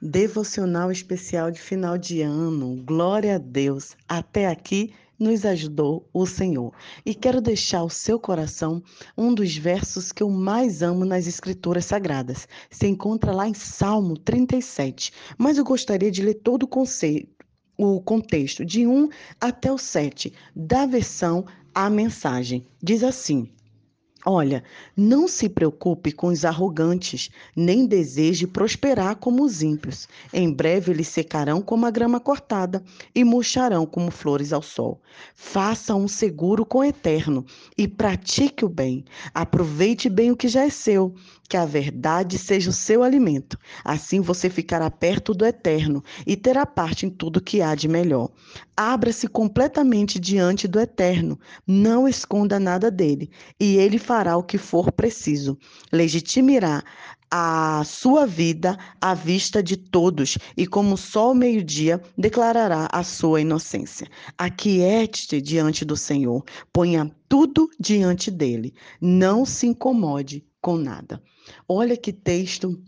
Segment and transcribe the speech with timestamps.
[0.00, 2.76] Devocional especial de final de ano.
[2.84, 3.96] Glória a Deus.
[4.08, 6.72] Até aqui nos ajudou o Senhor.
[7.04, 8.80] E quero deixar ao seu coração
[9.16, 12.46] um dos versos que eu mais amo nas Escrituras Sagradas.
[12.70, 15.12] Se encontra lá em Salmo 37.
[15.36, 17.44] Mas eu gostaria de ler todo o conceito.
[17.76, 19.08] O contexto de 1
[19.40, 21.44] até o 7 da versão
[21.74, 22.64] A Mensagem.
[22.80, 23.50] Diz assim:
[24.30, 24.62] Olha,
[24.94, 30.06] não se preocupe com os arrogantes, nem deseje prosperar como os ímpios.
[30.34, 35.00] Em breve eles secarão como a grama cortada e murcharão como flores ao sol.
[35.34, 37.42] Faça um seguro com o eterno
[37.74, 39.02] e pratique o bem.
[39.32, 41.14] Aproveite bem o que já é seu
[41.48, 43.58] que a verdade seja o seu alimento.
[43.82, 48.28] Assim você ficará perto do eterno e terá parte em tudo que há de melhor.
[48.76, 54.90] Abra-se completamente diante do eterno, não esconda nada dele, e ele fará o que for
[54.90, 55.56] preciso.
[55.92, 56.82] Legitimirá
[57.30, 63.40] a sua vida à vista de todos, e como só o meio-dia declarará a sua
[63.40, 64.08] inocência.
[64.36, 71.22] Aquiete-te diante do Senhor, ponha tudo diante dele, não se incomode com nada.
[71.68, 72.82] Olha que texto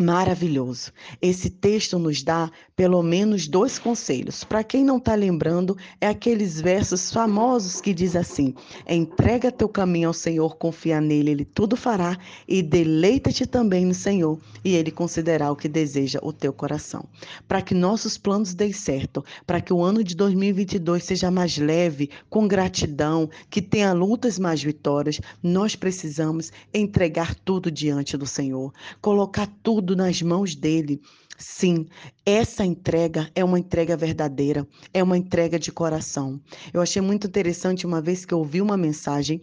[0.00, 0.92] Maravilhoso.
[1.20, 4.42] Esse texto nos dá pelo menos dois conselhos.
[4.42, 8.54] Para quem não está lembrando, é aqueles versos famosos que diz assim:
[8.88, 12.16] entrega teu caminho ao Senhor, confia nele, ele tudo fará,
[12.48, 17.04] e deleita-te também no Senhor, e ele concederá o que deseja o teu coração.
[17.46, 22.08] Para que nossos planos deem certo, para que o ano de 2022 seja mais leve,
[22.30, 29.46] com gratidão, que tenha lutas mais vitórias, nós precisamos entregar tudo diante do Senhor, colocar
[29.62, 31.00] tudo tudo nas mãos dele.
[31.36, 31.86] Sim,
[32.24, 36.40] essa entrega é uma entrega verdadeira, é uma entrega de coração.
[36.72, 39.42] Eu achei muito interessante uma vez que eu ouvi uma mensagem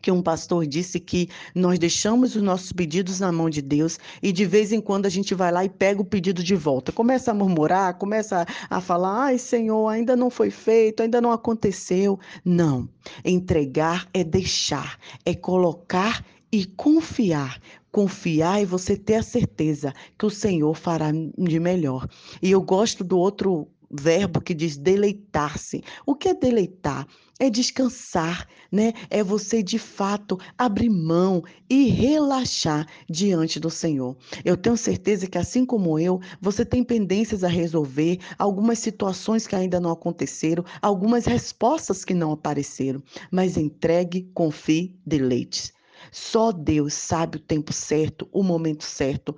[0.00, 4.30] que um pastor disse que nós deixamos os nossos pedidos na mão de Deus e
[4.30, 6.92] de vez em quando a gente vai lá e pega o pedido de volta.
[6.92, 12.18] Começa a murmurar, começa a falar: ai, Senhor, ainda não foi feito, ainda não aconteceu.
[12.44, 12.88] Não.
[13.24, 17.60] Entregar é deixar, é colocar e confiar.
[17.98, 22.08] Confiar e você ter a certeza que o Senhor fará de melhor.
[22.40, 25.82] E eu gosto do outro verbo que diz deleitar-se.
[26.06, 27.08] O que é deleitar?
[27.40, 28.92] É descansar, né?
[29.10, 34.16] É você de fato abrir mão e relaxar diante do Senhor.
[34.44, 39.56] Eu tenho certeza que assim como eu, você tem pendências a resolver, algumas situações que
[39.56, 45.76] ainda não aconteceram, algumas respostas que não apareceram, mas entregue, confie, deleite.
[46.10, 49.34] Só Deus sabe o tempo certo, o momento certo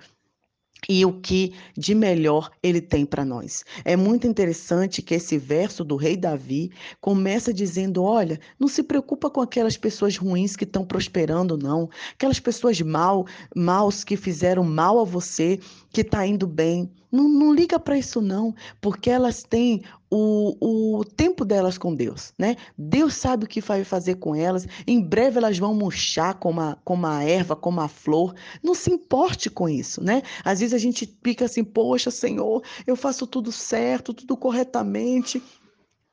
[0.89, 3.65] e o que de melhor ele tem para nós.
[3.85, 6.71] É muito interessante que esse verso do rei Davi
[7.01, 11.89] começa dizendo: olha, não se preocupa com aquelas pessoas ruins que estão prosperando, não.
[12.13, 15.59] Aquelas pessoas mal, maus que fizeram mal a você,
[15.93, 16.91] que está indo bem.
[17.11, 22.33] Não, não liga para isso, não, porque elas têm o, o tempo delas com Deus,
[22.37, 22.57] né?
[22.77, 24.67] Deus sabe o que vai fazer com elas.
[24.87, 28.35] Em breve elas vão murchar como a, como a erva, como a flor.
[28.63, 30.23] Não se importe com isso, né?
[30.45, 35.41] Às vezes a gente fica assim, poxa, Senhor, eu faço tudo certo, tudo corretamente.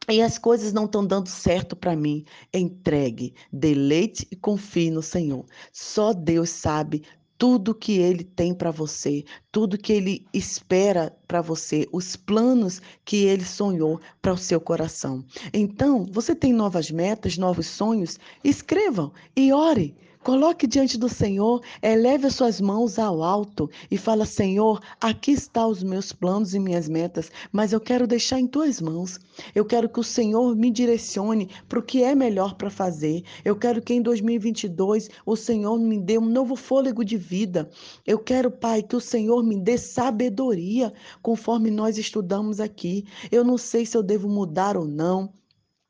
[0.10, 2.24] E as coisas não estão dando certo para mim.
[2.54, 5.46] Entregue, deleite e confie no Senhor.
[5.74, 7.04] Só Deus sabe
[7.38, 13.26] tudo que ele tem para você, tudo que ele espera para você, os planos que
[13.26, 15.24] ele sonhou para o seu coração.
[15.54, 18.20] Então, você tem novas metas, novos sonhos?
[18.44, 19.96] Escrevam e ore.
[20.28, 25.70] Coloque diante do Senhor, eleve as suas mãos ao alto e fala: Senhor, aqui estão
[25.70, 29.18] os meus planos e minhas metas, mas eu quero deixar em tuas mãos.
[29.56, 33.24] Eu quero que o Senhor me direcione para o que é melhor para fazer.
[33.46, 37.70] Eu quero que em 2022 o Senhor me dê um novo fôlego de vida.
[38.06, 43.06] Eu quero, Pai, que o Senhor me dê sabedoria, conforme nós estudamos aqui.
[43.32, 45.32] Eu não sei se eu devo mudar ou não.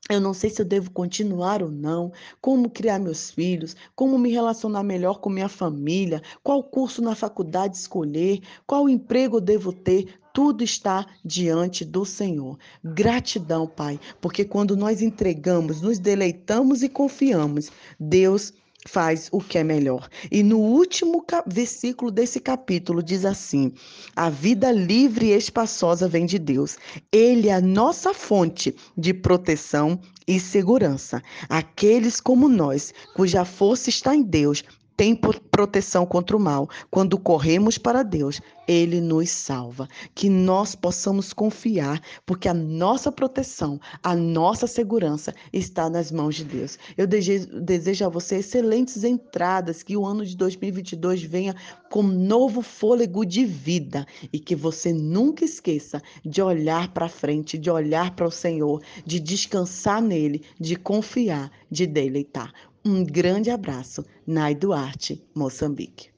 [0.10, 4.32] Eu não sei se eu devo continuar ou não, como criar meus filhos, como me
[4.32, 10.18] relacionar melhor com minha família, qual curso na faculdade escolher, qual emprego eu devo ter.
[10.34, 12.58] Tudo está diante do Senhor.
[12.84, 18.54] Gratidão, Pai, porque quando nós entregamos, nos deleitamos e confiamos, Deus
[18.86, 20.08] faz o que é melhor.
[20.32, 23.74] E no último versículo desse capítulo diz assim:
[24.16, 26.78] A vida livre e espaçosa vem de Deus.
[27.12, 31.22] Ele é a nossa fonte de proteção e segurança.
[31.50, 34.64] Aqueles como nós, cuja força está em Deus,
[34.98, 36.68] tem proteção contra o mal.
[36.90, 39.88] Quando corremos para Deus, Ele nos salva.
[40.16, 46.44] Que nós possamos confiar, porque a nossa proteção, a nossa segurança está nas mãos de
[46.44, 46.80] Deus.
[46.98, 51.56] Eu desejo, a você excelentes entradas, que o ano de 2022 venha
[51.92, 57.70] com novo fôlego de vida e que você nunca esqueça de olhar para frente, de
[57.70, 62.52] olhar para o Senhor, de descansar nele, de confiar, de deleitar.
[62.88, 66.10] Um grande abraço, Nai Duarte, Moçambique.